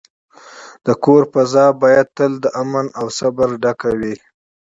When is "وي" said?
3.99-4.15